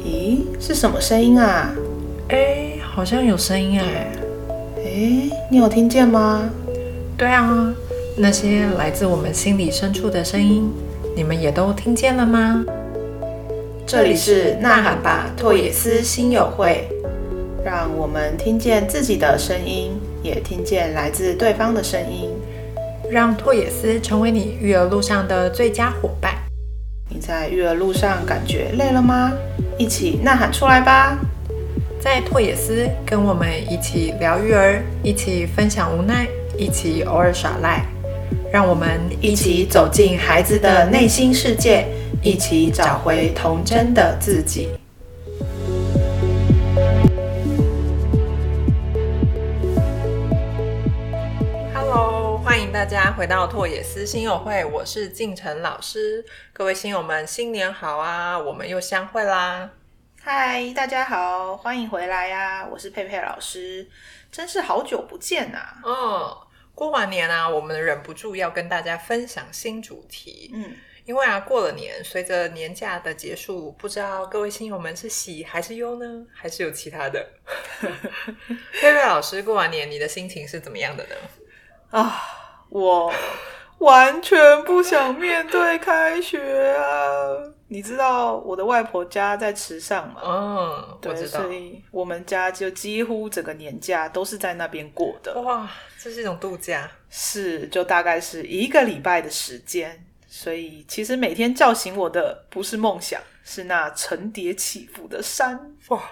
[0.00, 1.74] 咦，是什么声音啊？
[2.28, 4.12] 哎，好像有声音哎。
[4.78, 6.50] 哎，你有听见吗？
[7.16, 7.74] 对啊，
[8.16, 10.70] 那些来自我们心里深处的声音，
[11.14, 12.64] 你们也都听见了吗？
[13.86, 16.88] 这里是呐喊吧拓野斯心友会，
[17.64, 19.95] 让我们听见自己的声音，
[20.26, 22.30] 也听见来自对方的声音，
[23.08, 26.34] 让拓野斯成为你育儿路上的最佳伙伴。
[27.08, 29.32] 你在育儿路上感觉累了吗？
[29.78, 31.16] 一起呐喊出来吧！
[32.00, 36.26] 在拓野斯，跟我们一起聊育儿，一起分享无奈，
[36.58, 37.84] 一起偶尔耍赖，
[38.52, 41.86] 让我们一起走进孩子的内心世界，
[42.20, 44.68] 一起找回童真的自己。
[53.26, 56.24] 回到拓野思新友会，我是静晨老师。
[56.52, 58.38] 各位新友们，新年好啊！
[58.38, 59.68] 我们又相会啦。
[60.22, 62.64] 嗨，大家好，欢迎回来呀！
[62.70, 63.90] 我是佩佩老师，
[64.30, 65.76] 真是好久不见啊。
[65.84, 66.36] 嗯，
[66.72, 70.52] 过完年啊，我们忍不住要跟大家分享新主题。
[70.54, 76.24] 嗯，因为啊，过了年，随着年假的结束，不知道各位新友们是喜还是忧呢？
[76.32, 77.28] 还是有其他的？
[78.80, 81.16] 佩佩老师，过完年你的心情是怎么样的呢？
[81.90, 82.22] 啊，
[82.78, 83.10] 我
[83.78, 86.84] 完全不想面对开学啊！
[87.68, 90.20] 你知道我的外婆家在池上吗？
[90.22, 91.50] 嗯，我对，所。
[91.50, 95.40] 以我们家就几乎整个年假都是在那边过的。
[95.40, 95.66] 哇，
[95.98, 96.90] 这是一种度假。
[97.08, 100.04] 是，就大概是一个礼拜的时间。
[100.28, 105.74] 所以其实每天叫醒我的不是梦想，是那层叠起伏的山。
[105.88, 106.02] 哇，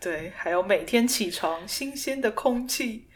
[0.00, 3.06] 对，还有每天起床新鲜的空气、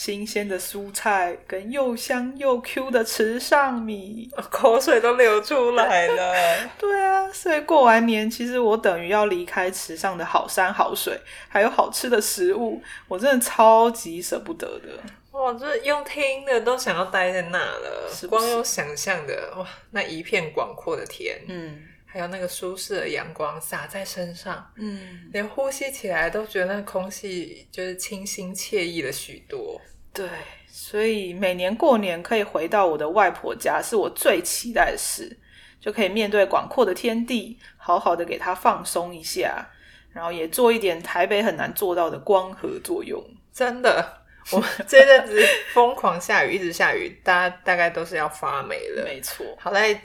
[0.00, 4.30] 新鲜的蔬菜跟又香又 Q 的池上米。
[4.50, 6.34] 口水都流出来了。
[6.80, 14.88] 对啊，所以过完年，其实我等于要离开池上的好山好水，还有好吃的食物，我真的超级舍不得的。
[15.32, 21.82] 哇，这用听的都想要待在那了，是是光用想象的哇，那一片广阔的天，嗯
[22.12, 29.80] 还有那个舒适的阳光洒在身上，嗯，连呼吸起来都觉得那空气就是清新惬意了许多。
[30.12, 30.28] 对，
[30.66, 35.38] 所以每年过年可以回到我的外婆家，是我最期待的事，
[35.80, 39.70] 就可以面对广阔的天地，好好的给它放松一下，
[40.12, 43.22] 然后也做一点台北很难做到的光合作用。
[43.52, 45.40] 真的，我们这阵子
[45.72, 49.04] 疯狂下雨， 一直下雨，大家大概都是要发霉了。
[49.04, 49.96] 没错，好在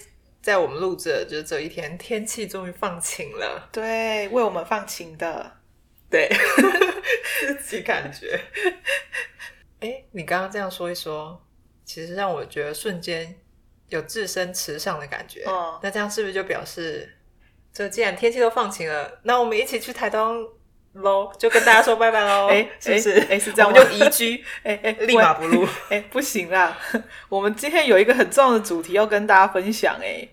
[0.46, 3.68] 在我们录制的就是这一天，天气终于放晴了。
[3.72, 5.54] 对，为我们放晴的。
[6.08, 6.30] 对，
[7.60, 8.40] 自己感觉。
[9.80, 11.44] 哎，你刚刚这样说一说，
[11.84, 13.36] 其实让我觉得瞬间
[13.90, 15.44] 有置身池上的感觉。
[15.48, 17.18] 嗯那这样是不是就表示，
[17.74, 20.48] 这既然天气都放晴了，那我们一起去台东
[20.94, 22.50] 喽，就跟大家说拜拜喽？
[22.54, 23.20] 哎是不是？
[23.22, 25.68] 哎哎是这样我们就移居， 哎哎，立马不录。
[25.90, 26.78] 哎，不行啦！
[27.30, 30.30] 我们今天有一个很重要的主题要跟大家分享哎。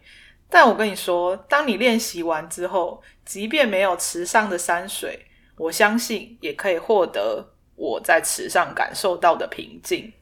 [0.55, 5.19] 但我跟你说，当你练习完之后，即便没有池上的山水，
[5.57, 10.12] 我相信也可以获得我在池上感受到的平静。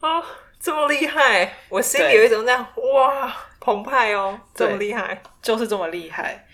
[0.00, 0.20] 哦，
[0.58, 1.54] 这么厉害！
[1.68, 5.22] 我心里对有一种这样哇澎湃哦，这么对厉害。
[5.40, 6.44] 就是这么厉害。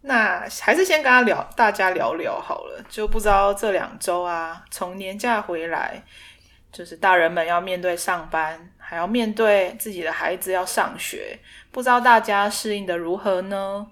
[0.00, 2.84] 那还是先跟他聊，大家聊聊好了。
[2.88, 6.02] 就不知道这两周啊，从年假回来，
[6.76, 11.38] 就是大人们要面对上班，还要面对自己的孩子要上学，
[11.70, 13.86] 不知道大家适应的如何呢？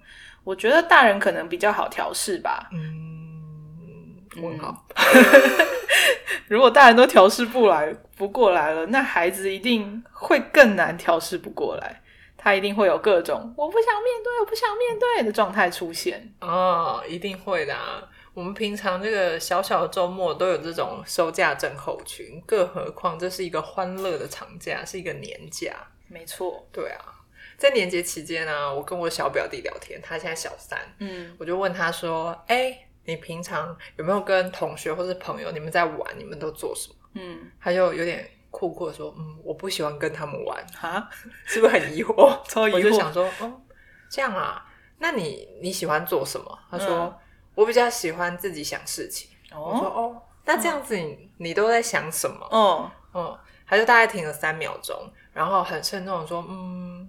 [0.44, 2.68] 我觉得大人可能比较好调试吧。
[2.74, 4.86] 嗯，问号。
[6.46, 12.02] 如果大人都调试不来不过来了，那孩子一定会更难调试不过来。
[12.36, 16.34] 他一定会有各种我不想面对，我不想面对的状态出现。
[16.42, 18.02] 哦，一定会的啊！
[18.34, 25.72] 我们平常这个小小的周末都有这种收假症候群，更何况这是一个欢乐的长假，是一个年假。
[26.08, 27.22] 没错，对啊，
[27.56, 36.18] 在年节期间呢、我跟我小表弟聊天，他现在小三，嗯，我就问他说：“哎、你平常有没有跟同学或是朋友你们在玩？
[36.18, 40.66] 你们都做什么嗯，？”他就有点酷酷的说：“嗯，我不喜欢跟他们玩。
[40.74, 41.08] 哈，”
[41.46, 42.36] 是不是很疑惑？
[42.50, 43.62] 超疑惑我就想说，嗯，
[44.10, 44.64] 这样啊，
[44.98, 46.58] 那你你喜欢做什么？
[46.68, 47.14] 他说、嗯
[47.54, 49.30] 我比较喜欢自己想事情。
[49.50, 52.46] 我说哦，哦，那这样子你你都在想什么？
[52.50, 54.96] 哦，嗯，他就大概停了三秒钟，
[55.32, 57.08] 然后很慎重的说，嗯，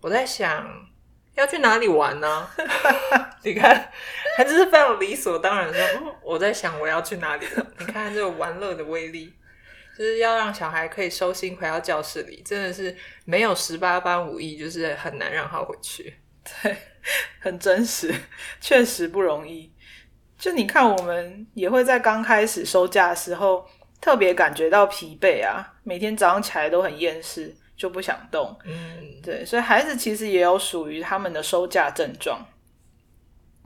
[0.00, 0.66] 我在想
[1.34, 2.48] 要去哪里玩呢？
[3.42, 3.90] 你看，
[4.36, 7.66] 他就是非常理所当然的说，嗯，我在想我要去哪里了。
[7.78, 9.32] 你看这个玩乐的威力。
[9.94, 12.96] 就是要让小孩可以收心回到教室里，真的是
[13.26, 16.16] 没有十八般武艺，就是很难让他回去。
[16.62, 16.76] 对，
[17.40, 18.12] 很真实，
[18.58, 19.70] 确实不容易。
[20.42, 23.64] 就你看，我们也会在刚开始收假的时候，
[24.00, 28.58] 特别感觉到疲惫啊，每天早上起来都很厌世，就不想动。
[28.64, 28.74] 嗯，
[29.22, 32.44] 对，所以孩子其实也有属于他们的收假症状。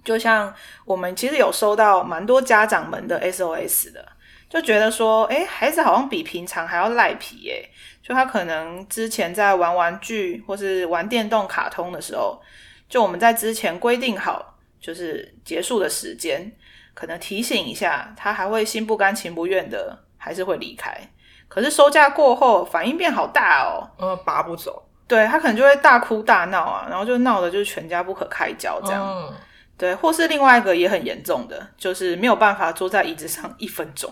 [0.05, 4.07] 就像我们其实有收到蛮多家长们的 SOS 的，
[4.51, 7.67] 就觉得说，哎，孩子好像比平常还要赖皮耶。
[8.03, 12.39] 就他可能之前在玩玩具或是玩电动卡通的时候，
[12.87, 16.53] 就我们在之前规定好就是结束的时间，
[16.97, 20.99] 可能提醒一下，他还会心不甘情不愿的，还是会离开。
[21.47, 29.07] 可是收假过后，反应变好大哦，嗯，拔不走，对他可能就会大哭大闹啊，然后就闹的就是全家不可开交这样。
[29.07, 29.35] 嗯
[29.79, 34.11] 对，或是另外一个也很严重的，就是没有办法坐在椅子上一分钟，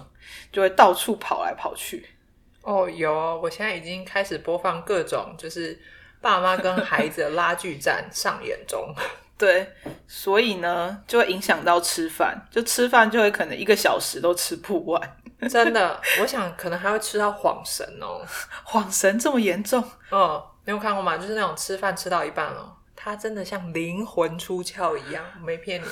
[0.52, 2.06] 就会到处跑来跑去。
[2.60, 5.81] 哦，有哦，我现在已经开始播放各种就是
[6.20, 8.94] 爸妈跟孩子的拉锯战上演中。
[9.36, 9.72] 对，
[10.06, 15.16] 所以呢，就会影响到吃饭，就吃饭就会可能一个小时都吃不完。
[15.50, 18.25] 真的，我想可能还会吃到晃神哦。
[18.64, 19.82] 晃神这么严重？
[20.10, 21.19] 嗯，你有看过吗？
[21.19, 25.86] 就是那种吃饭吃到一半哦，他真的像灵魂出窍一样，没骗你，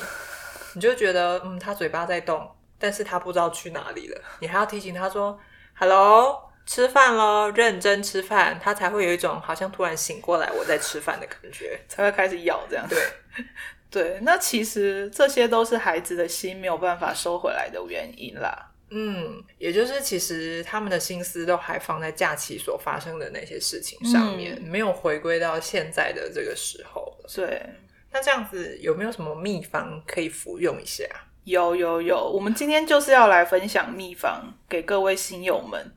[0.75, 2.49] 你就觉得嗯，他嘴巴在动，
[2.79, 4.23] 但是他不知道去哪里了。
[4.39, 5.39] 你还要提醒他说
[5.75, 11.79] ：“Hello，吃饭喽，认真吃饭。”他才会有一种好像突然醒过来，我在吃饭的感觉。
[11.89, 12.87] 才会开始咬这样。
[12.89, 12.99] 对，
[13.91, 18.71] 对，那其实这些都是孩子的心没有办法收回来的原因啦。
[18.95, 27.17] 嗯，也就是其实他们的心思都还放在假期所发生的那些事情上面，没有回归到现在的这个时候。
[27.35, 27.63] 对，
[28.11, 31.05] 那这样子有没有什么秘方可以服用一下？
[31.45, 35.93] 有有有，我们今天就是要来分享秘方给各位新友们，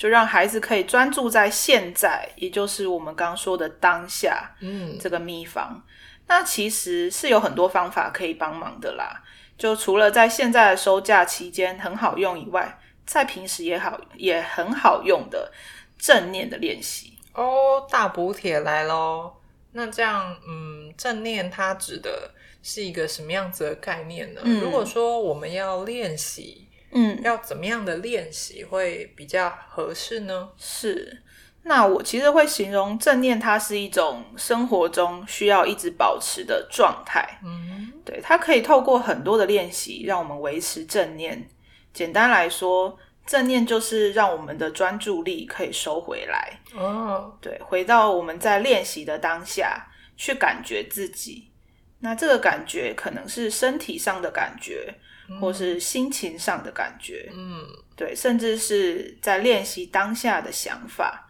[0.00, 4.50] 就让孩子可以专注在现在，也就是我们刚刚说的当下。
[4.60, 5.84] 嗯，这个秘方，
[6.26, 9.22] 那其实是有很多方法可以帮忙的啦。
[9.58, 15.52] 就除了在现在的收假期间很好用以外，在平时也好也很好用的
[15.98, 17.18] 正念的练习。
[17.34, 19.34] 哦，大补帖来喽。
[19.72, 22.30] 那这样，嗯，正念它指的
[22.62, 24.40] 是一个什么样子的概念呢？
[24.44, 30.50] 嗯如果说我们要练习，嗯，要怎么样的练习会比较合适呢？
[30.56, 31.22] 是。
[31.62, 37.38] 那我其实会形容正念，它是一种生活中需要一直保持的状态。
[37.44, 41.48] 嗯，对，它可以透过很多的练习，让我们维持正念。
[41.92, 51.50] 简单来说，正念就是让我们的专注力可以收回来，哦，对，回到我们在练习的当下，去感觉自己。
[51.98, 54.94] 那这个感觉可能是身体上的感觉，
[55.38, 61.28] 或是心情上的感觉，嗯，对，甚至是在练习当下的想法，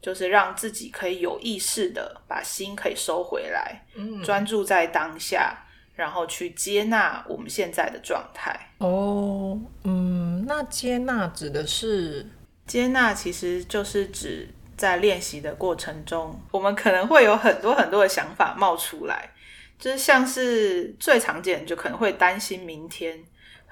[0.00, 8.70] 就是让自己可以有意识的把心可以收回来，嗯，专注在当下，然后去接纳我们现在的状态。
[8.78, 12.26] 哦，嗯，那接纳指的是，
[12.66, 19.30] 接纳其实就是指在练习的过程中，我们可能会有很多很多的想法冒出来，
[19.78, 23.22] 就是像是最常见，就可能会担心明天，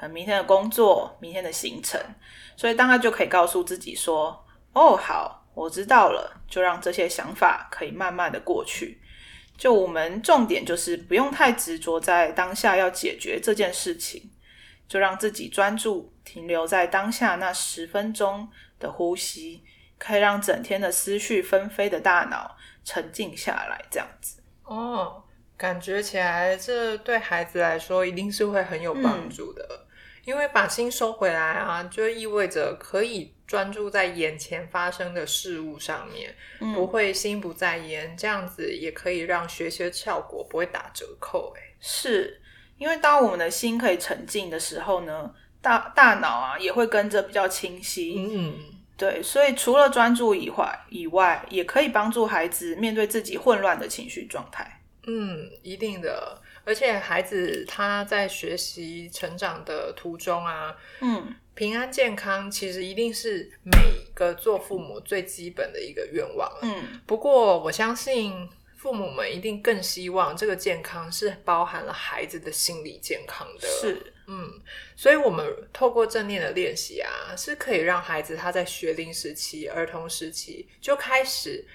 [0.09, 2.01] 明天的工作、明天的行程，
[2.57, 9.01] 所以当他就可以告诉自己说：“哦，好，我知道了。”就让这些想法可以慢慢的过去。
[9.57, 14.33] 就我们重点就是不用太执着在当下要解决这件事情，
[14.89, 18.49] 就让自己专注停留在当下那十分钟
[18.81, 19.63] 的呼吸，
[19.97, 24.43] 可以让整天的思绪纷飞的大脑沉静下来，这样子。
[24.65, 25.23] 哦，
[25.57, 29.87] 感觉起来这对孩子来说一定是会很有帮助的，
[30.25, 36.35] 因为把心收回来啊，就意味着可以专注在眼前发生的事物上面，
[36.75, 41.55] 不会心不在焉，这样子也可以让学习的效果不会打折扣。
[41.57, 42.41] 哎，是
[42.79, 48.15] 因为当我们的心可以沉静的时候呢，大大脑啊也会跟着比较清晰。
[48.19, 48.55] 嗯，
[48.97, 54.81] 对，所以除了专注以外，以外也可以帮助孩子面对自己混乱的情绪状态。
[55.07, 56.41] 嗯，一定的。
[56.65, 63.73] 而且孩子他在学习成长的途中啊，嗯，平安健康其实一定是每
[64.15, 66.51] 个做父母最基本的一个愿望。
[66.63, 73.69] 嗯，不过我相信父母们一定更希望这个健康是包含了孩子的心理健康的。
[73.69, 74.61] 是，嗯，
[74.97, 81.67] 所以我们透过正念的练习啊，是可以让孩子他在学龄时期、儿童时期就开始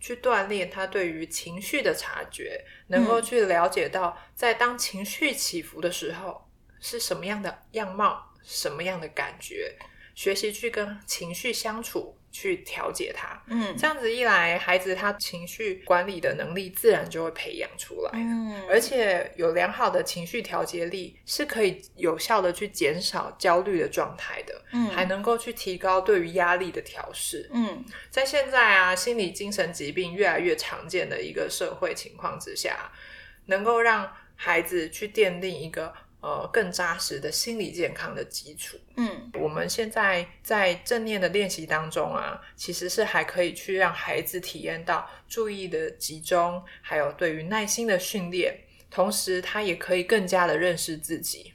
[0.00, 6.48] 去锻炼他对于情绪的察觉，能够去了解到在当情绪起伏的时候
[6.80, 9.76] 是什么样的样貌、什么样的感觉，
[10.14, 13.40] 学习去跟情绪相处，去调节他。
[13.46, 18.10] 嗯这样子一来，孩子他情绪管理的能力自然就会培养出来。
[18.14, 27.48] 嗯，而且有良好的情绪调节力，是可以有效的去减少焦虑的状态的，嗯还能够去提高对于压力的调试。
[27.52, 32.90] 嗯在现在啊，心理精神疾病越来越常见的一个社会情况之下，
[33.46, 38.76] 能够让孩子去奠定一个呃更扎实的心理健康的基础。
[38.96, 48.58] 嗯我们现在在正念的练习当中啊，其实是还可以去让孩子体验到注意的集中，还有对于耐心的训练，
[48.90, 51.52] 同时他也可以更加的认识自己。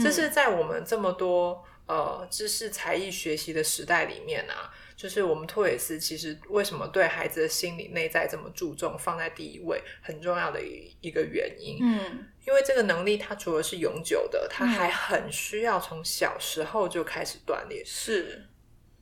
[0.00, 11.78] 这是在我们这么多呃知识才艺学习的时代里面啊，就是我们托尔斯其实为什么对孩子的心理内在这么注重，放在第一位，很重要的一一个原因。
[11.82, 17.84] 嗯因为这个能力，它除了是永久的，它还很需要从小时候就开始锻炼。
[17.84, 18.46] 是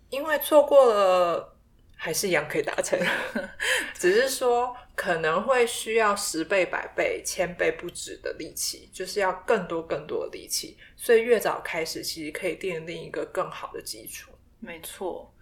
[0.09, 1.57] 因为错过了，
[1.97, 2.99] 还是一样可以达成，
[3.93, 10.79] 只是说可能会需要十倍、百倍、千倍不止的力气，就是要更多、更多的力气。
[10.97, 14.31] 所以越早开始，其实可以奠定一个更好的基础。
[14.61, 15.34] 没错。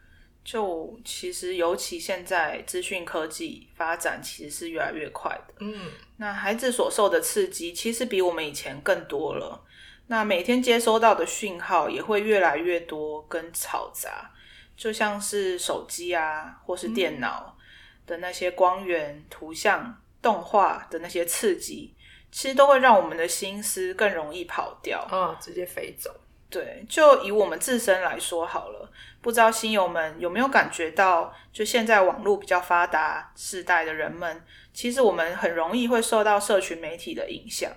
[0.45, 5.55] 就其实，尤其现在资讯科技发展其实是越来越快的。
[5.61, 9.65] 嗯那孩子所受的刺激其实比我们以前更多了。
[10.09, 14.31] 那每天接收到的讯号也会越来越多跟嘈杂，
[14.77, 17.57] 就像是手机啊，或是电脑
[18.07, 21.95] 的那些光源、图像、动画的那些刺激，
[22.31, 25.01] 其实都会让我们的心思更容易跑掉。
[25.11, 26.11] 啊，直接飞走。
[26.53, 28.93] 对，就以我们自身来说好了，
[29.23, 34.45] 不知道新友们有没有感觉到，就现在网络比较发达世代的人们，
[34.75, 37.73] 其实我们很容易会受到社群媒体的影响，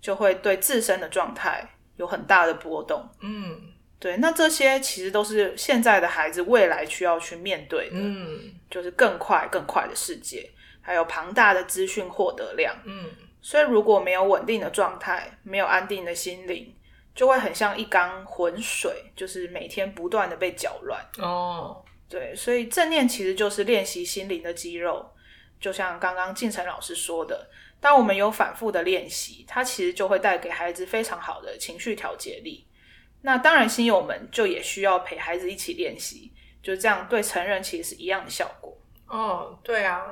[0.00, 3.08] 就会对自身的状态有很大的波动。
[3.22, 10.48] 嗯对，那这些其实都是现在的孩子未来需要去面对的，嗯就是更快更快的世界，
[10.80, 12.72] 还有庞大的资讯获得量。
[12.84, 13.10] 嗯
[13.40, 16.72] 所以如果没有稳定的状态，没有安定的心灵，
[17.14, 21.04] 就会很像一缸浑水，就是每天不断的被搅乱。
[21.18, 25.12] 哦，对，所以正念其实就是练习心灵的肌肉，
[25.60, 27.48] 就像刚刚晋成老师说的，
[27.80, 32.66] 当我们有反复的练习，它其实就会带给孩子非常好的情绪调节力。
[33.20, 38.76] 那当然，新友们就也需要陪孩子一起练习，就这样对成人其实是一样的效果。
[39.06, 40.02] 哦，对啊。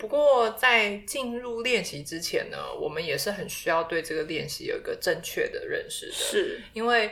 [0.00, 6.12] 不过在进入练习之前呢，我们也是很需要对这个练习有一个正确的认识的。
[6.12, 7.10] 是，因为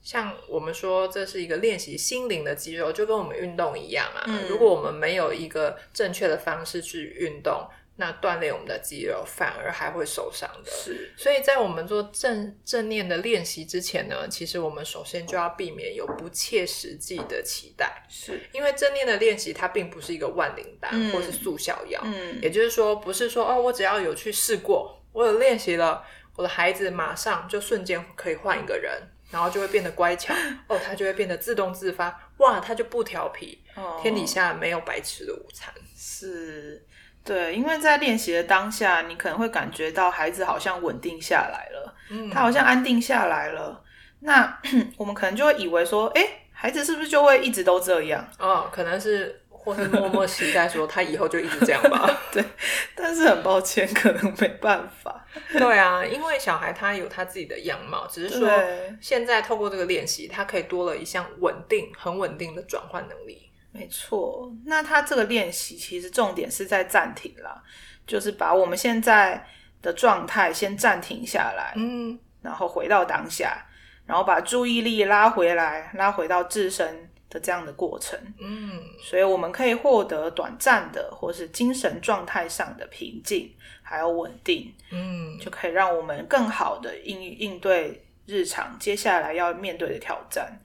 [0.00, 4.22] 像我们说这是一个练习心灵的肌肉，就跟我们运动一样啊。
[4.28, 10.70] 嗯如果我们没有一个正确的方式去运动，那锻炼我们的肌肉反而还会受伤的。
[10.70, 30.34] 是，所以在我们做正正念的练习之前呢，其实我们首先就要避免有不切实际的期待，是，因为正念的练习它并不是一个万灵丹、嗯或是速效药，嗯，也就是说，不是说哦，我只要有去试过，我有练习了，我的孩子马上就瞬间可以换一个人，然后就会变得乖巧，
[30.66, 35.72] 哦，他就会变得自动自发，哇，他就不调皮，哦天底下没有白吃的午餐。
[35.96, 36.84] 是，
[37.24, 43.82] 对，因为在练习的当下，你可能会感觉到孩子好像稳定下来了，嗯他好像安定下来了。
[44.20, 44.60] 那
[44.98, 48.26] 我们可能就会以为说，哎，孩子是不是就会一直都这样？
[48.38, 52.08] 哦，可能是或是默默期待说他以后就一直这样吧。
[52.94, 55.26] 但是很抱歉，可能没办法。
[55.52, 63.50] 对啊，因为小孩他有他自己的样貌，只是说对，现在透过这个练习，他可以多了一项稳定、很稳定的转换能力。
[63.74, 64.50] 没错。
[64.64, 67.60] 那他这个练习其实重点是在暂停啦，
[68.06, 69.44] 就是把我们现在
[69.82, 73.66] 的状态先暂停下来，嗯然后回到当下，
[74.06, 78.16] 然后把注意力拉回来，拉回到自身的这样的过程。
[78.38, 83.52] 嗯所以我们可以获得短暂的或是精神状态上的平静，
[83.82, 90.60] 还有稳定，嗯就可以让我们更好的应应对日常接下来要面对的挑战。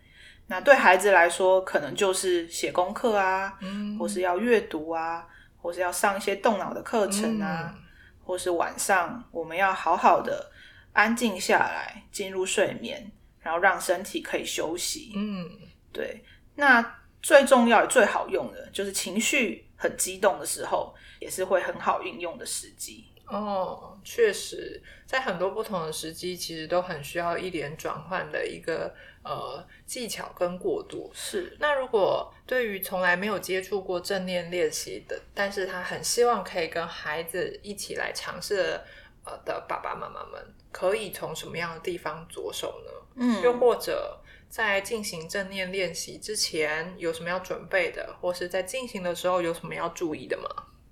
[0.50, 5.26] 那对孩子来说，可能就是写功课啊，嗯或是要阅读啊，
[5.62, 7.84] 或是要上一些动脑的课程啊，嗯
[8.26, 10.52] 或是晚上我们要好好的
[10.92, 15.14] 安静下来，进入睡眠，然后让身体可以休息。
[15.16, 15.48] 嗯
[15.94, 16.24] 对，
[16.56, 16.84] 那
[17.22, 23.06] 最重要也最好用的就是情绪很激动的时候，也是会很好运用的时机。
[23.30, 28.94] 哦，确实，在很多不同的时机，其实都很需要一点转换的一个
[29.24, 31.12] 呃技巧跟过渡。
[31.14, 38.86] 是，那如果对于从来没有接触过正念练习的，但是他很希望可以跟孩子一起来尝试的
[39.26, 42.92] 呃的爸爸妈妈们，可以从什么样的地方着手呢？
[43.22, 44.18] 嗯又或者
[44.50, 50.50] 在进行正念练习之前有什么要准备的，或是在进行的时候有什么要注意的吗？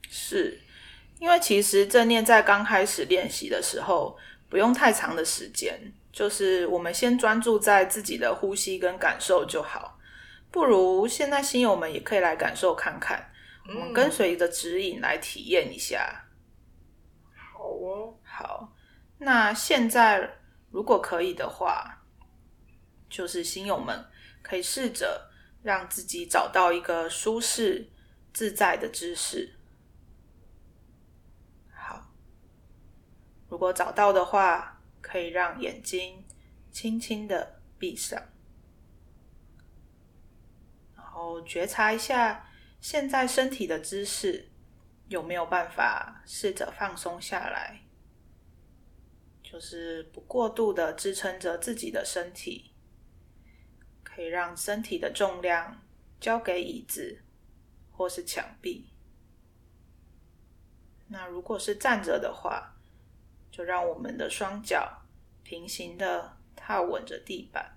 [0.10, 0.60] 是
[1.20, 4.18] 因为其实正念在刚开始练习的时候，
[4.50, 10.00] 不用太长的时间，就是我们先专注在自己的呼吸跟感受就好。
[10.52, 13.32] 不如现在新友们也可以来感受看看，
[13.68, 16.26] 我们跟随着指引来体验一下。
[17.36, 18.74] 好哦，好，
[19.18, 20.38] 那现在
[20.72, 22.04] 如果可以的话，
[23.10, 24.06] 就是新友们
[24.42, 25.30] 可以试着
[25.64, 27.90] 让自己找到一个舒适
[28.34, 29.56] 自在的姿势。
[31.74, 32.10] 好，
[33.50, 36.26] 如果找到的话，可以让眼睛
[36.72, 38.22] 轻轻的闭上，
[40.96, 42.50] 然后觉察一下
[42.80, 44.52] 现在身体的姿势。
[45.10, 47.80] 有没有办法试着放松下来？
[49.42, 52.74] 就是不过度的支撑着自己的身体，
[54.04, 55.82] 可以让身体的重量
[56.20, 57.24] 交给椅子
[57.90, 58.90] 或是墙壁。
[61.08, 62.77] 那如果是站着的话，
[63.58, 65.02] 就让我们的双脚
[65.44, 67.76] 平行的踏稳着地板，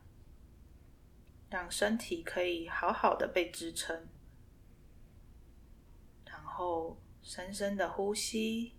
[1.49, 4.07] 让身体可以好好的被支撑，
[6.27, 7.01] 然后。
[7.23, 8.73] 深深的呼吸，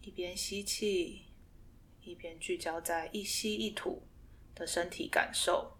[0.00, 1.24] 一边吸气，
[2.02, 4.00] 一边聚焦在一吸一吐
[4.54, 5.76] 的身体感受。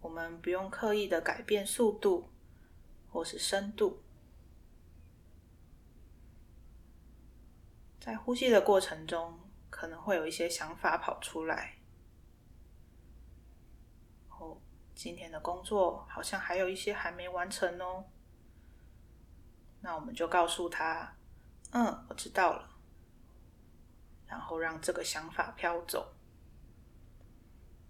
[0.00, 2.30] 我们不用刻意的改变速度
[3.10, 4.00] 或是深度，
[8.06, 9.36] 在呼吸的过程中，
[9.68, 11.76] 可能会有一些想法跑出来。
[14.94, 18.04] 今天的工作好像还有一些还没完成哦，
[19.80, 21.16] 那我们就告诉他
[21.72, 22.78] ：“嗯，我知道了。”
[24.26, 26.14] 然后让这个想法飘走，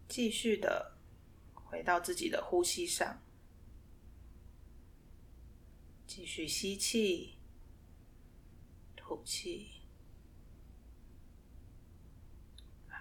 [0.08, 0.96] 继续的
[1.52, 3.23] 回到自己的呼吸上，
[6.07, 7.38] 继续吸气、
[8.96, 9.76] 吐气。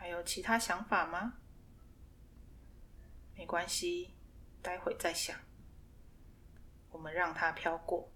[0.05, 1.39] 还有其他想法吗？
[3.35, 4.13] 没关系，
[4.61, 5.35] 待会再想。
[6.91, 8.13] 我们让它飘过，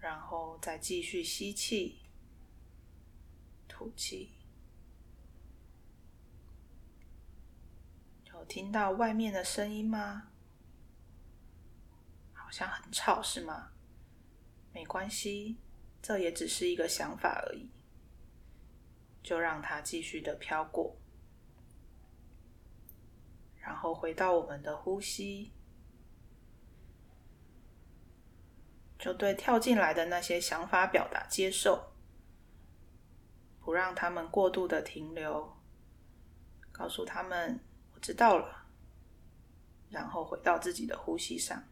[0.00, 2.00] 然后再继续吸气、
[3.68, 4.34] 吐气。
[8.32, 10.32] 有听到外面的声音吗？
[12.32, 13.70] 好像很吵，是吗？
[14.72, 15.58] 没关系，
[16.02, 17.70] 这也只是一个想法而已。
[19.28, 20.96] 就让它继续的飘过。
[23.60, 25.52] 然后回到我们的呼吸，
[28.98, 31.92] 就对跳进来的那些想法表达接受，
[33.60, 35.54] 不让他们过度的停留，
[36.72, 37.60] 告诉他们
[37.92, 38.64] 我知道了，
[39.90, 41.62] 然后回到自己的呼吸上。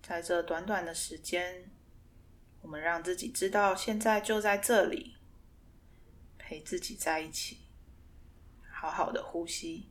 [0.00, 1.70] 在这短短的时间，
[2.62, 5.16] 我们让自己知道现在就在这里，
[6.38, 7.58] 陪自己在一起。
[8.72, 9.90] 好好的呼吸，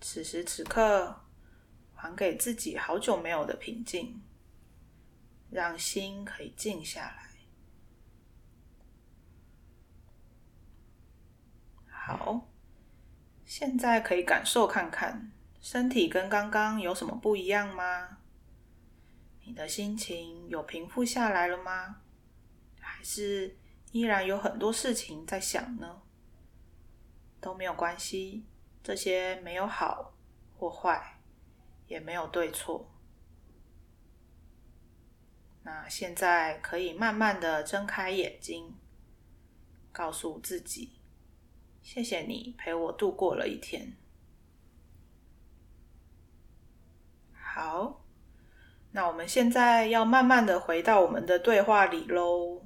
[0.00, 1.24] 此时此刻，
[1.96, 4.22] 还给自己好久没有的平静，
[5.50, 7.32] 让心可以静下来。
[11.88, 12.48] 好，
[13.44, 18.18] 现在可以感受看看，身体跟刚刚有什么不一样吗？
[19.44, 22.02] 你的心情有平复下来了吗？
[22.80, 23.56] 还是
[23.90, 26.02] 依然有很多事情在想呢？
[27.40, 28.44] 都没有关系，
[28.82, 30.14] 这些没有好
[30.56, 31.20] 或坏，
[31.88, 32.88] 也没有对错。
[35.64, 38.74] 那现在可以慢慢的睁开眼睛，
[39.92, 41.00] 告诉自己：
[41.82, 43.96] 谢谢你陪我度过了一天。
[47.32, 48.01] 好，
[48.92, 52.62] 那我们现在要慢慢的回到我们的对话里喽。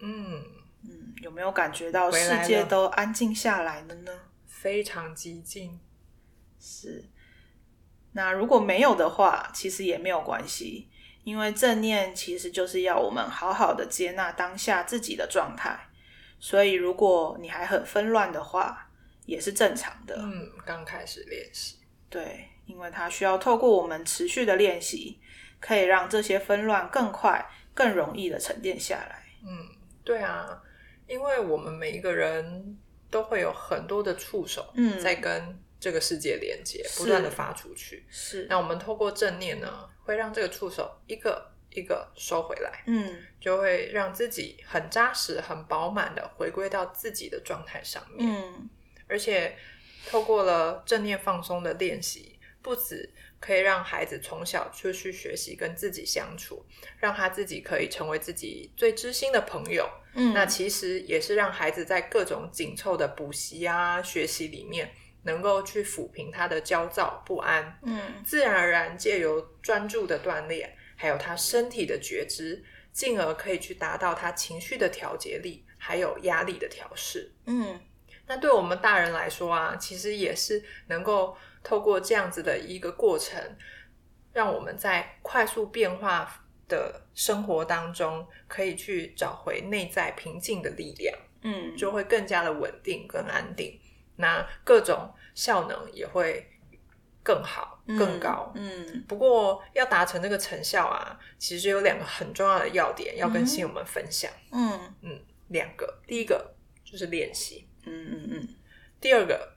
[0.00, 0.42] 嗯
[0.84, 1.14] 嗯。
[1.22, 4.12] 有没有感觉到世界都安静下来了呢？
[4.46, 5.78] 非常寂静。
[6.58, 7.04] 是。
[8.12, 10.88] 那如果没有的话，其实也没有关系，
[11.24, 15.78] 因为正念其实就是要我们好好的接纳当下自己的状态。
[16.38, 18.88] 所以，如果你还很纷乱的话，
[19.24, 20.16] 也是正常的。
[20.18, 21.76] 嗯，刚开始练习。
[22.08, 25.18] 对，因为它需要透过我们持续的练习，
[25.60, 29.24] 可以让这些纷乱更快、更容易的沉淀下来。
[29.42, 29.68] 嗯，
[30.04, 30.62] 对啊。
[31.08, 32.76] 因为我们每一个人
[33.08, 38.04] 都会有很多的触手，嗯在跟这个世界连接，不断的发出去。
[38.10, 48.28] 是，那我们透过正念呢，会让这个触手一个一个收回来，嗯就会让自己很扎实、很饱满的回归到自己的状态上面。
[48.28, 48.68] 嗯
[49.08, 49.56] 而且
[50.08, 56.64] 透过了正念放松的练习，不止可以让孩子从小就去学习跟自己相处，
[56.98, 59.88] 让他自己可以成为自己最知心的朋友。
[60.14, 64.90] 嗯，那其实也是让孩子在各种紧凑的补习啊、学习里面，
[65.24, 77.32] 能够去抚平他的焦躁不安，嗯自然而然借由专注的锻炼，还有他身体的觉知，进而可以去达到他情绪的调节力，还有压力的调试。
[77.44, 77.78] 嗯
[78.28, 81.36] 那对我们大人来说啊，其实也是能够
[81.66, 83.42] 透过这样子的一个过程，
[84.32, 93.80] 让我们在快速变化的生活当中，可以去找回内在平静的力量，嗯，就会更加的稳定跟安定。
[94.14, 96.48] 那各种效能也会
[97.24, 98.52] 更好、更高。
[98.54, 104.30] 嗯不过要达成这个成效啊，其实有两个很重要的要点要跟新友们分享。
[104.52, 108.48] 嗯嗯，两个，第一个就是练习，嗯嗯嗯，
[109.00, 109.52] 第二个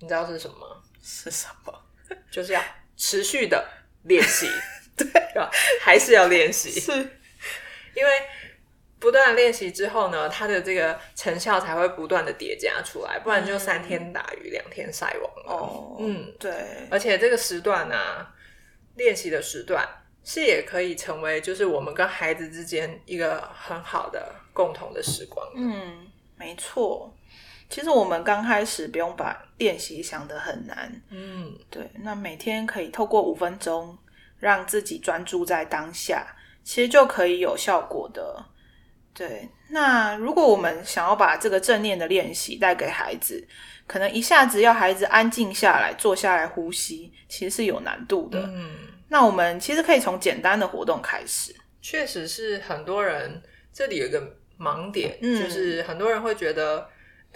[0.00, 0.82] 你知道是什么吗？
[1.08, 1.72] 是什么？
[2.30, 2.60] 就是要
[2.96, 3.64] 持续的
[4.02, 4.48] 练习，
[4.98, 5.48] 对吧？
[5.80, 6.92] 还是要练习，是
[7.94, 8.10] 因为
[8.98, 15.32] 不断的练习之后呢，它的这个成效才会不断的叠加出来，不然就三天打鱼两天晒网。
[15.46, 16.52] 哦，嗯，对，
[16.90, 18.26] 而且这个时段呢、
[18.96, 19.86] 练习的时段
[20.24, 25.46] 是也可以成为就是我们跟孩子之间一个很好的共同的时光。
[25.54, 27.15] 嗯，没错。
[27.68, 33.96] 其实我们刚开始不用把练习想得很难，嗯对，那每天可以透过五分钟
[34.38, 36.26] 让自己专注在当下，
[36.62, 38.44] 其实就可以有效果的。
[39.12, 43.42] 对，那如果我们想要把这个正念的练习带给孩子，
[43.86, 48.38] 可能一下子要孩子安静下来、坐下来呼吸，其实是有难度的。
[48.52, 48.76] 嗯，
[49.08, 51.54] 那我们其实可以从简单的活动开始。
[51.80, 54.20] 确实是很多人这里有一个
[54.58, 56.86] 盲点，嗯就是很多人会觉得，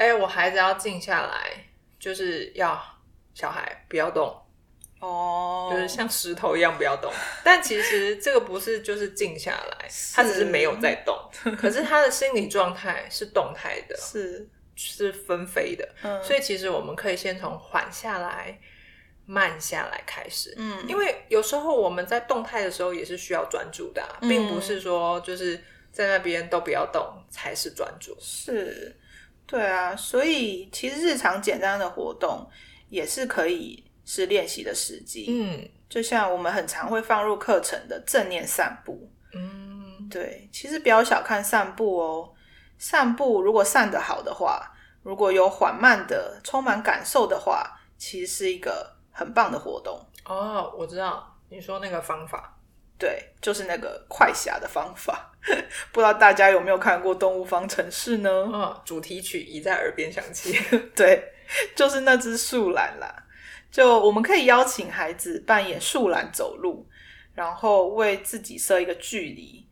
[0.01, 1.51] 哎、我孩子要静下来，
[1.99, 2.83] 就是要
[3.35, 4.35] 小孩不要动，
[5.01, 7.13] 哦就是像石头一样不要动。
[7.45, 11.15] 但其实这个不是就是静下来，他只是没有在动，
[11.61, 15.87] 可是他的心理状态是动态的，是，是纷飞的。
[16.03, 18.59] 嗯，所以其实我们可以先从缓下来、
[19.27, 20.55] 慢下来开始。
[20.57, 28.17] 嗯，因为有时候我们在动态的时候也是需要专注的啊、嗯并不是说就是在那边都不要动才是专注。
[28.19, 28.97] 是，
[29.51, 32.49] 对啊，所以其实日常简单的活动
[32.89, 35.27] 也是可以是练习的时机。
[35.29, 42.33] 嗯就像我们很常会放入课程的正念散步，嗯，对，其实不要小看散步哦。
[42.79, 50.01] 散步如果散得好的话，如果有缓慢的、充满感受的话，其实是一个很棒的活动。
[50.27, 52.57] 哦，我知道你说那个方法。
[53.01, 55.33] 对，就是那个快侠的方法。
[55.91, 58.31] 不知道大家有没有看过《动物方程式》呢？
[58.31, 60.57] 哦，主题曲已在耳边响起。
[60.95, 61.33] 对，
[61.75, 63.11] 就是那只树懒啦。
[63.73, 66.87] 就我们可以邀请孩子扮演树懒走路，
[67.35, 69.67] 然后为自己设一个距离，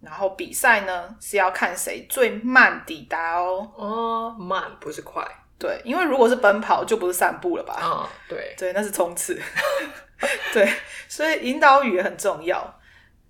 [0.00, 3.70] 然后比赛呢是要看谁最慢抵达哦。
[3.76, 5.22] 哦，慢不是快
[5.58, 7.74] 对，因为如果是奔跑就不是散步了吧？
[7.74, 9.38] 啊、对，对，那是冲刺。
[10.52, 10.72] 对，
[11.08, 12.80] 所以引导语很重要。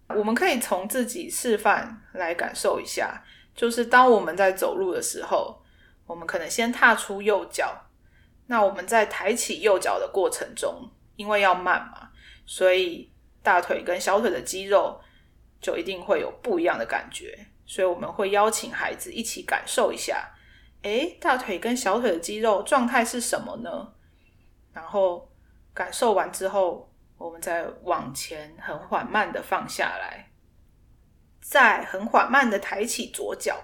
[0.08, 5.62] 我们可以从自己示范来感受一下，就是当我们在走路的时候，
[6.06, 7.74] 我们可能先踏出右脚，
[8.46, 12.10] 那我们在抬起右脚的过程中，因为要慢嘛，
[12.44, 13.10] 所以
[13.42, 15.00] 大腿跟小腿的肌肉
[15.60, 20.28] 就一定会有不一样的感觉，所以我们会邀请孩子一起感受一下，
[20.82, 23.88] 诶，大腿跟小腿的肌肉状态是什么呢？
[24.74, 25.32] 然后
[25.74, 30.30] 感受完之后，我们再往前很缓慢的放下来，
[31.42, 33.60] 再很缓慢的抬起左脚，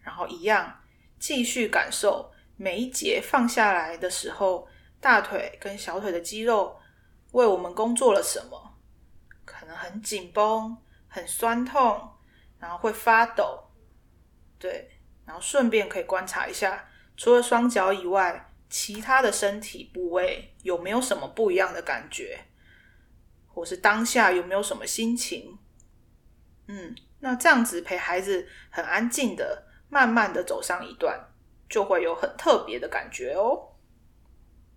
[0.00, 0.80] 然后一样
[1.18, 4.68] 继续感受每一节放下来的时候，
[5.00, 6.78] 大腿跟小腿的肌肉
[7.32, 8.74] 为我们工作了什么？
[9.44, 10.76] 可能很紧绷、
[11.08, 12.10] 很酸痛，
[12.58, 13.70] 然后会发抖，
[14.58, 14.90] 对，
[15.24, 22.38] 然后顺便可以观察一下，除了双脚以外，其他的身体部位有没有什么不一样的感觉，
[23.46, 25.58] 或是当下有没有什么心情？
[26.66, 31.18] 嗯，那这样子陪孩子很安静的、慢慢的走上一段，
[31.68, 33.74] 就会有很特别的感觉哦。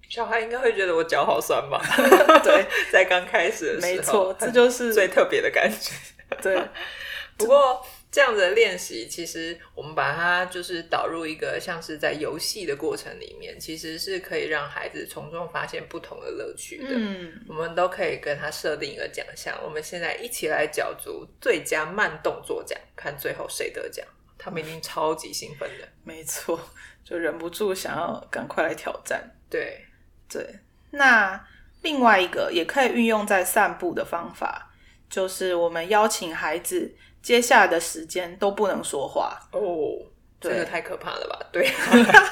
[0.09, 1.81] 小孩应该会觉得我脚好酸吧？
[2.43, 5.93] 对， 在刚开始的时候，没错，这就是最特别的感觉。
[6.41, 6.69] 对，
[7.37, 16.89] 不过这样子的练习，其实我们把它就是导入一个像是在游戏的过程里面，其实是可以让孩子从中发现不同的乐趣的。
[16.89, 24.05] 嗯，我们都可以跟他设定一个奖项，我们现在一起来角逐最佳慢动作奖，看最后谁得奖。
[24.37, 25.87] 他们一定超级兴奋的。
[26.03, 26.59] 没错，
[27.05, 29.23] 就忍不住想要赶快来挑战。
[29.49, 29.85] 对，
[30.27, 30.45] 对，
[30.89, 31.47] 那
[31.81, 34.73] 另外一个也可以运用在散步的方法，
[35.09, 39.37] 就是我们邀请孩子接下来的时间都不能说话。
[39.51, 39.59] 哦，
[40.39, 41.39] 这对个太可怕了吧？
[41.51, 41.69] 对，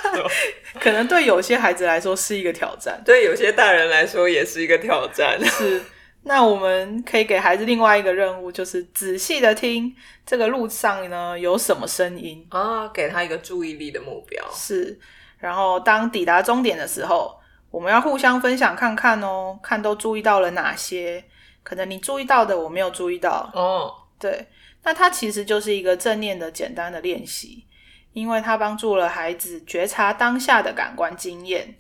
[0.80, 3.02] 可能对有些孩子来说是一个挑战。
[3.06, 5.40] 对有些大人来说也是一个挑战。
[5.46, 5.82] 是，
[6.24, 12.46] 那我们可以给孩子另外一个任务，就是仔细的听这个路上呢有什么声音。
[12.50, 14.44] 啊，给他一个注意力的目标。
[14.52, 15.00] 是，
[15.38, 21.24] 然后当抵达终点的时候，我们要互相分享看看哦，看都注意到了哪些。
[21.62, 24.48] 可能你注意到的我没有注意到，哦，对，
[24.84, 27.66] 那它其实就是一个正念的简单的练习，
[28.14, 31.76] 因为它帮助了孩子觉察当下的感官经验。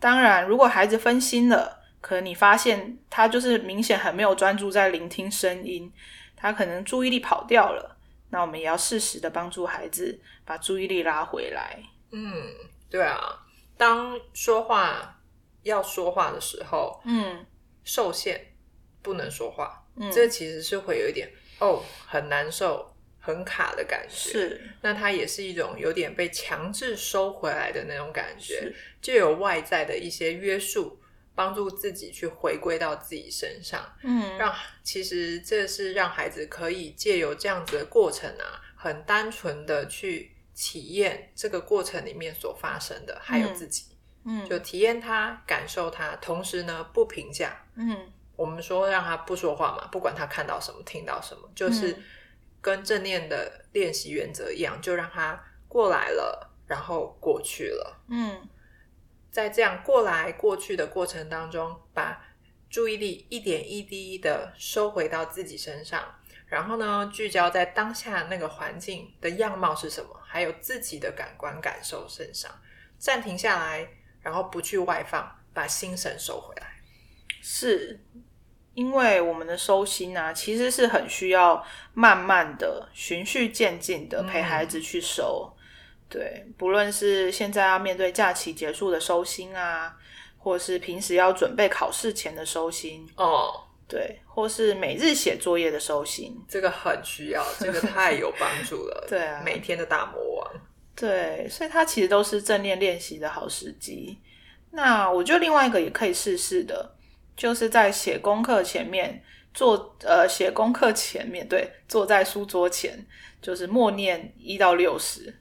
[0.00, 5.92] 当然，如果孩子分心了，可能你发现他就是明显很没有专注在聆听声音，
[6.34, 7.96] 他可能注意力跑掉了。
[8.30, 11.78] 那我们也要适时的帮助孩子把注意力拉回来。
[12.10, 12.32] 嗯，
[12.90, 13.18] 对啊，
[13.76, 15.20] 当说话
[15.62, 17.46] 要说话的时候，嗯
[17.84, 18.54] 受限
[19.02, 21.30] 不能说话，嗯，这其实是会有一点
[21.62, 24.14] 哦很难受、很卡的感觉。
[24.32, 24.60] 是。
[24.82, 31.00] 那它也是一种有点被强制收回来的那种感觉是，就有外在的一些约束，
[31.34, 34.36] 帮助自己去回归到自己身上，嗯。
[34.36, 43.86] 让其实这是让孩子可以借由这样子的过程啊，很单纯的去体验这个过程里面所发生的，还有自己，
[44.24, 47.64] 嗯就体验它、感受它，同时呢不评价。
[47.76, 52.02] 嗯我们说让他不说话嘛，不管他看到什么、听到什么，就是嗯
[52.60, 58.04] 跟正念的练习原则一样，就让他过来了，然后过去了。
[58.08, 58.48] 嗯
[59.30, 62.22] 在这样过来过去的过程当中，把
[62.68, 66.02] 注意力一点一滴的收回到自己身上，
[66.46, 72.50] 然后呢，聚焦在当下那个环境的样貌是什么，还有自己的感官感受身上，
[72.98, 73.88] 暂停下来，
[74.20, 76.66] 然后不去外放，把心神收回来。
[77.44, 77.98] 是
[78.74, 85.52] 因为我们的收心啊，其实是很需要慢慢的、循序渐进的陪孩子去收。
[86.08, 89.96] 对，不论是现在要面对假期结束的收心啊，
[90.36, 93.50] 或是平时要准备考试前的收心，哦，
[93.88, 99.06] 对，或是每日写作业的收心，这个很需要， 这个太有帮助了。
[99.08, 100.50] 对啊每天的大魔王。
[100.94, 104.18] 对，所以它其实都是正念练习的好时机。
[104.70, 106.94] 那我觉得另外一个也可以试试的，
[107.36, 109.22] 就是在写功课前面
[109.54, 113.06] 坐呃写功课前面对，坐在书桌前，
[113.40, 115.40] 就是默念一到六十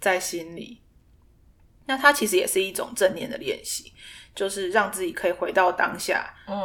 [0.00, 0.82] 在心里。
[1.86, 3.92] 那它其实也是一种正念的练习，
[4.34, 6.34] 就是让自己可以回到当下。
[6.46, 6.56] 嗯，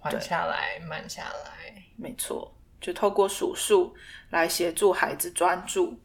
[0.00, 1.84] 缓下来，慢下来。
[1.96, 3.94] 没错，就透过数数
[4.30, 6.00] 来协助孩子专注。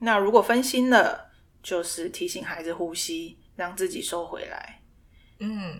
[0.00, 1.30] 那如果分心了，
[1.62, 4.82] 就是提醒孩子呼吸，让自己收回来。
[5.40, 5.74] 嗯，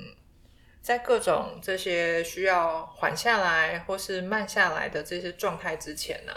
[0.89, 6.33] 在各种这些需要缓下来或是慢下来的这些状态之前呢、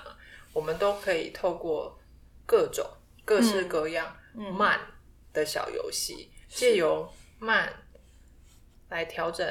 [0.52, 1.98] 我们都可以透过
[2.46, 2.86] 各种
[3.24, 4.14] 各式各样
[4.54, 4.78] 慢
[5.32, 7.10] 的小游戏，借由
[7.40, 7.72] 慢
[8.90, 9.48] 来调整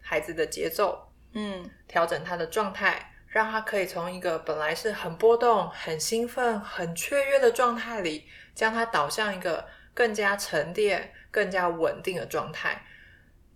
[0.00, 1.68] 孩子的节奏，嗯。
[1.88, 12.86] 调整他的状态，让他可以从一个本来是很波动、很兴奋、很雀跃的状态里，将他导向一个更加沉淀、更加稳定的状态，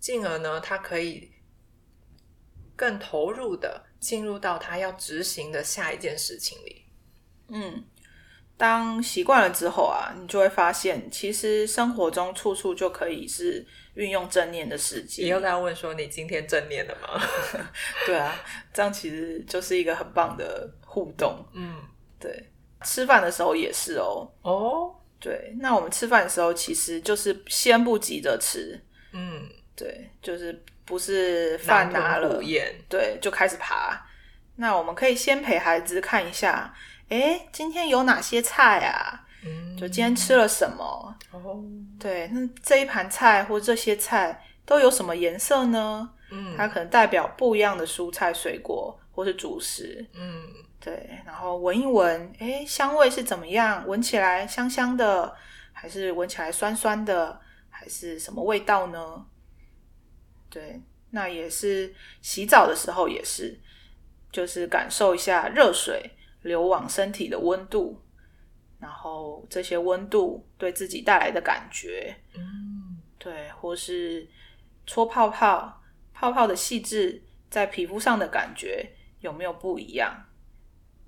[0.01, 1.31] 进而呢，他可以
[2.75, 6.87] 更投入的进入到他要执行的下一件事情里。
[7.49, 7.85] 嗯，
[8.57, 15.23] 当习惯了之后啊，你就会发现，其实生活中处处就可以是运用正念的时以机。
[15.25, 17.21] 你又刚问说：“你今天正念了吗
[18.07, 18.35] 对啊，
[18.73, 21.83] 这样其实就是一个很棒的互动。？”嗯，
[22.19, 22.51] 对，
[22.85, 24.31] 吃饭的时候也是哦。
[24.43, 28.81] 哦，对，那我们吃饭的时候，其实就是先不急着吃，
[29.13, 29.43] 嗯，
[29.81, 32.43] 对，就是不是饭拿了
[32.89, 34.07] 对，就开始爬。
[34.57, 36.75] 那我们可以先陪孩子看一下，
[37.09, 39.25] 诶，今天有哪些菜啊？
[39.43, 41.17] 嗯，就今天吃了什么？
[41.33, 41.65] 哦，
[41.99, 46.11] 对，那这一盘菜或这些菜都有什么颜色呢？
[46.31, 50.07] 嗯，它可能代表不一样的蔬菜、水果或是主食。
[50.13, 50.43] 嗯，
[50.79, 53.83] 对，然后闻一闻，诶，香味是怎么样？
[53.89, 55.35] 闻起来香香的，
[55.73, 57.41] 还是闻起来酸酸的，
[57.71, 59.25] 还是什么味道呢？
[60.51, 63.59] 对，那也是洗澡的时候也是，
[64.31, 66.11] 就是感受一下热水
[66.43, 68.03] 流往身体的温度，
[68.79, 74.29] 然后这些温度对自己带来的感觉，嗯，对，或是
[74.87, 75.81] 搓泡泡，
[76.13, 80.27] 泡泡的细致在皮肤上的感觉有没有不一样？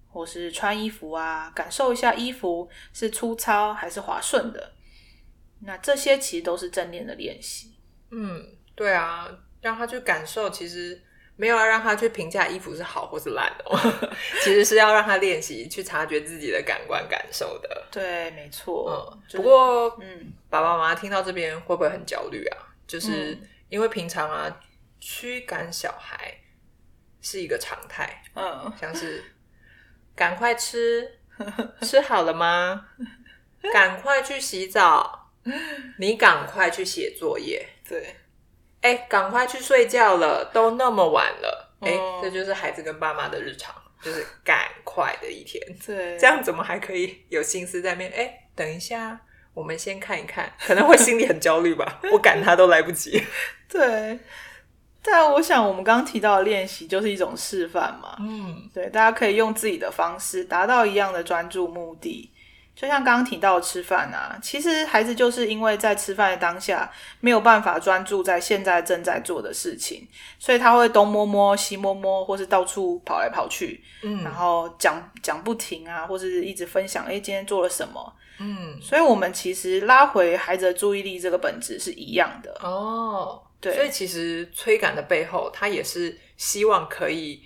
[0.09, 4.75] 或是穿衣服啊，感受一下衣服是粗糙还是滑顺的。
[5.61, 7.73] 那这些其实都是正念的练习。
[8.11, 9.29] 嗯，对啊，
[9.61, 11.01] 让他去感受，其实
[11.37, 13.79] 没有要让他去评价衣服是好或是烂哦，
[14.43, 17.87] 其实是要让他练习去察觉自己的感官感受的。
[17.91, 18.91] 对，没错。
[18.91, 22.59] 嗯，就是不过嗯，爸爸妈妈听到这边会不会很焦虑啊？
[22.87, 24.61] 就是嗯因为平常啊，
[25.01, 26.35] 驱赶小孩
[27.23, 29.25] 是一个常态，嗯，像是
[30.15, 31.19] 赶快吃，
[31.81, 32.87] 吃好了吗？
[33.73, 35.31] 赶快去洗澡，
[35.99, 37.67] 你赶快去写作业。
[37.89, 38.15] 对，
[38.83, 41.75] 哎，赶快去睡觉了，都那么晚了。
[41.81, 45.61] 哎、哦这就是孩子跟爸妈的日常，就是赶快的一天。
[45.85, 48.13] 对， 这样怎么还可以有心思在面？
[48.15, 49.19] 哎，等一下，
[49.55, 52.01] 我们先看一看，可能会心里很焦虑吧。
[52.13, 53.23] 我赶他都来不及。
[53.69, 54.19] 对。
[55.05, 58.17] 但我想，我们刚刚提到的练习就是一种示范嘛。
[58.21, 62.32] 嗯对，大家可以用自己的方式达到一样的专注目的。
[62.75, 70.09] 就像刚刚提到吃饭啊，其实孩子就是因为在吃饭的当下没有办法专注在现在正在做的事情，
[70.39, 78.13] 所以他会东摸摸西摸摸，或是到处跑来跑去，嗯然嗯后讲讲不停啊，或是一直分享，哎，今天做了什么。
[78.39, 82.53] 嗯，所以，我们其实拉回孩子的注意力这个本质是一样的。
[82.63, 87.43] 哦，对所以其实催感的背后，他也是希望可以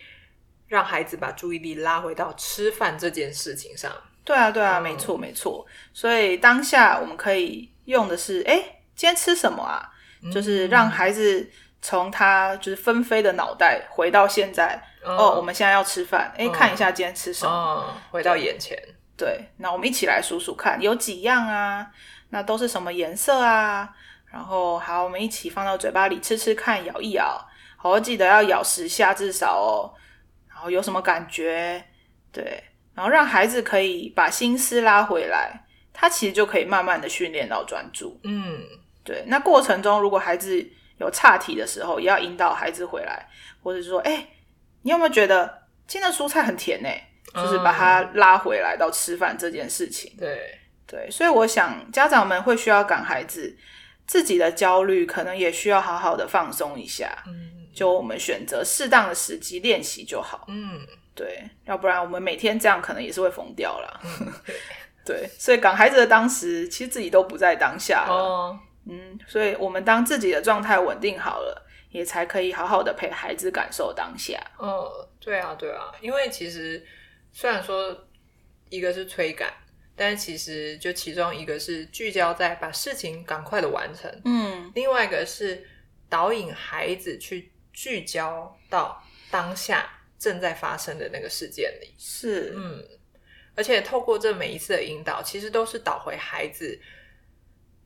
[0.68, 3.92] 让孩子把注意力拉回到吃饭这件事情上。
[4.26, 5.64] 对啊，对啊，嗯没错，没错。
[5.94, 8.56] 所以当下我们可以用的是，哎，
[8.94, 9.88] 今天吃什么啊？
[10.32, 11.48] 就是让孩子
[11.80, 14.82] 从他就是纷飞的脑袋回到现在。
[15.04, 17.52] 哦，我们现在要吃饭，哎，嗯看一下今天吃什么。
[17.52, 18.76] 哦，回到眼前。
[19.16, 21.86] 对，那我们一起来数数看，有几样啊？
[22.30, 23.88] 那都是什么颜色啊？
[24.26, 27.40] 然后好，我们一起放到嘴巴里吃吃看，咬一咬。
[27.76, 29.94] 好，记得要咬十下至少哦。
[30.48, 31.84] 然后有什么感觉？
[32.32, 32.64] 对，
[32.96, 38.18] 然后让孩子可以把心思拉回来，他其实就可以慢慢的训练到专注。
[38.24, 38.58] 嗯
[39.04, 40.66] 对，那过程中如果孩子
[40.98, 43.28] 有岔题的时候，也要引导孩子回来，
[43.62, 44.26] 或者是说，哎、
[44.82, 46.88] 你有没有觉得今天的蔬菜很甜呢、
[47.34, 50.12] 就是把他拉回来到吃饭这件事情。
[50.18, 53.56] 对，对，所以我想家长们会需要赶孩子，
[54.06, 57.22] 自己的焦虑可能也需要好好的放松一下。
[57.26, 60.46] 嗯就我们选择适当的时机练习就好。
[60.48, 60.80] 嗯
[61.16, 64.00] 对，要不然我们每天这样可能也是会疯掉了。
[65.04, 68.12] 对，所以赶孩子的当时，其实自己都不在当下了。
[68.12, 74.38] 哦，嗯，所以我们当自己的状态稳定好了，也才可以好好的陪孩子感受当下。
[74.58, 76.84] 哦，对啊，对啊，因为其实
[77.32, 77.96] 虽然说
[78.68, 79.52] 一个是催赶，
[79.94, 85.64] 但是其实就其中一个是聚焦在把事情赶快的完成，嗯另外一个是
[86.08, 89.00] 导引孩子去聚焦到
[89.30, 91.94] 当下正在发生的那个事件里。
[91.98, 92.84] 是，嗯，
[93.54, 96.78] 而且透过这每一次的引导，其实都是导回孩子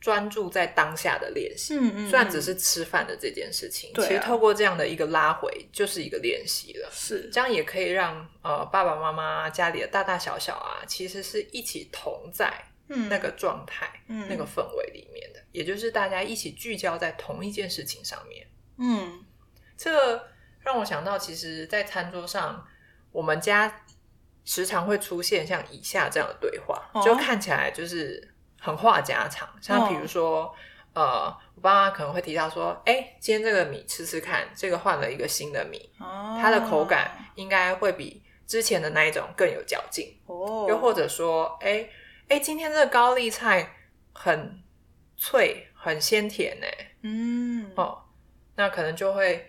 [0.01, 1.77] 专注在当下的练习。
[1.77, 6.89] 嗯嗯，虽然只嗯是吃饭的这件事情，啊其实透过这样的一个拉回，就是一个练习了。
[6.91, 12.53] 是，这样也可以让呃爸爸妈妈家里的大大小小啊，其实是一起同在
[12.89, 18.47] 嗯那个状态、嗯那个氛围里面的，也就是大家一起聚焦在同一件事情上面。
[18.79, 19.25] 嗯
[19.77, 20.29] 这个
[20.63, 22.67] 让我想到，其实，在餐桌上，
[23.13, 23.83] 我们家
[24.45, 29.49] 时常会出现像以下这样的对话，哦就看起来就是很话家常。
[29.61, 30.55] 像比如说，
[30.93, 40.21] 呃，我爸妈可能会提到说，哎，今天这个米吃吃看，这个换了一个新的米，哦，它的口感应该会比之前的那一种更有嚼劲。
[40.27, 41.89] 哦，又或者说，哎
[42.29, 43.77] 哎，今天这个高丽菜
[44.13, 44.63] 很
[45.17, 46.67] 脆，很鲜甜呢。
[47.03, 48.03] 嗯哦，
[48.57, 49.49] 那可能就会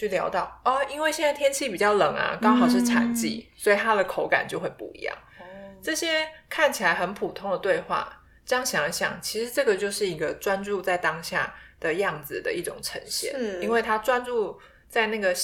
[0.00, 5.14] 去聊到啊，因为现在天气比较冷啊，刚好是产季，所以它的口感就会不一样。
[5.38, 5.44] 哦
[5.82, 14.58] 这些看起来很普通的对话，这样想一想，其实这个就是一个专注在当下的样子的一种呈现，是因为他专注
[14.88, 15.34] 在那个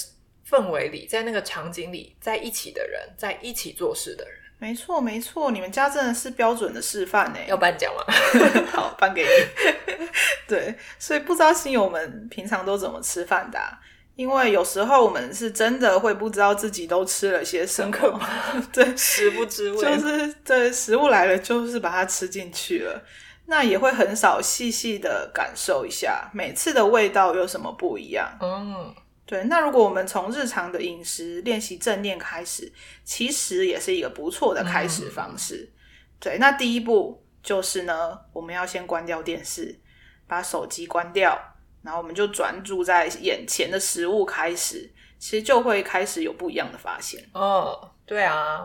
[0.47, 7.39] 氛围里，在那个场景里，在一起的人，在一起做事的人，没错没错，你们家真的是标准的示范呢。
[7.47, 8.03] 要颁奖吗？
[8.73, 10.07] 好，颁给你。
[10.47, 13.73] 对，所以不知道新友们平常都怎么吃饭的啊、
[14.17, 18.19] 因为有时候我们是真的会不知道自己都吃了些什么。
[18.73, 23.01] 对，食不知味，就是对食物来了，就是把它吃进去了。
[23.45, 28.27] 那也会很少细细的感受一下每次的味道有什么不一样。
[28.41, 28.93] 嗯，
[29.25, 32.73] 对，那如果我们从日常的饮食练习正念开始，
[33.05, 35.71] 其实也是一个不错的开始方式。
[36.19, 39.79] 对，那第一步就是呢，我们要先关掉电视，
[40.27, 41.39] 把手机关掉，
[41.87, 47.23] 然后我们就专注在眼前的食物开始，其实就会开始有不一样的发现。
[47.31, 48.59] 哦，对啊，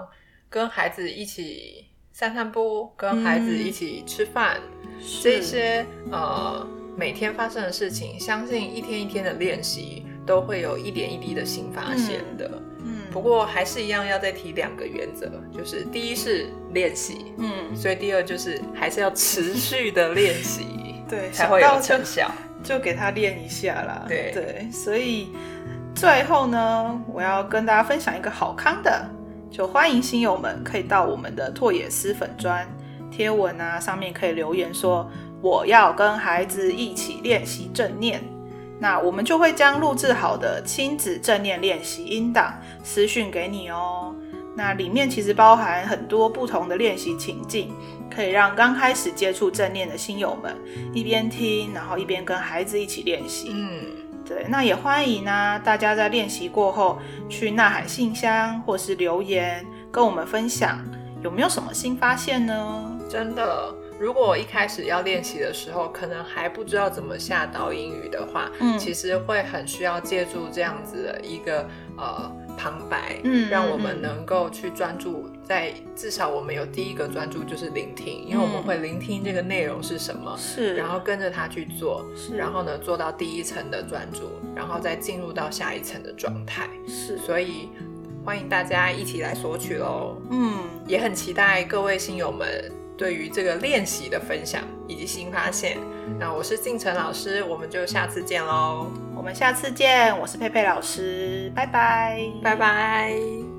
[0.51, 4.61] 跟孩子一起散散步，跟孩子一起吃饭，
[5.23, 6.67] 这些呃
[6.97, 12.61] 每天发生的事情，相信一天一天的练习，都会有一点一滴的新发现的。
[12.85, 22.29] 嗯，不过还是一样要再提两个原则，就是第一是练习，嗯，所以第二就是还是要持续的练习，对，才会有成效。
[22.63, 24.05] 就给他练一下啦。
[24.09, 25.29] 对对，所以
[25.95, 29.05] 最后呢，我要跟大家分享一个好康的，
[29.51, 32.67] 就欢迎新友们可以到我们的拓野师粉砖
[33.11, 35.11] 贴文啊，上面可以留言说
[35.43, 38.23] 我要跟孩子一起练习正念。
[38.79, 44.13] 那我们就会将录制好的亲子正念练习音档私讯给你哦。
[44.55, 47.75] 那里面其实包含很多不同的练习情境，
[48.15, 50.55] 可以让刚开始接触正念的新友们
[50.93, 53.51] 一边听，然后一边跟孩子一起练习。
[53.53, 53.87] 嗯，
[54.25, 56.99] 对，那也欢迎呢，大家在练习过后
[57.29, 60.79] 去呐喊信箱或是留言跟我们分享，
[61.23, 62.99] 有没有什么新发现呢？
[63.09, 63.75] 真的。
[64.01, 74.03] 如果一开始要练习的时候，可能还不知道怎么下导引语的话，嗯其实会很需要借助这样子的一个呃旁白，嗯让我们嗯。
[74.03, 82.37] 能够去专注在至少我们有第一个专注就是聆听，因为我们嗯会聆听这个内容是什么，是，然后跟着他去做，是。
[82.37, 86.69] 然后呢做到第一层的专注，然后再进入到下一层的状态。
[86.87, 87.69] 是，所以
[88.25, 95.79] 欢迎大家一起来索取喽，嗯，也很期待各位新友们对于这个练习的分享以及新发现。
[96.19, 103.52] 那我是静晨老师，我们就下次见喽，我们下次见，我是佩佩老师，拜拜，拜拜。